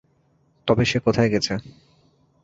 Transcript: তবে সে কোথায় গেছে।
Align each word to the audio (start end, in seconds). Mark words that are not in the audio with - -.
তবে 0.67 0.83
সে 0.85 0.97
কোথায় 0.99 1.29
গেছে। 1.29 1.53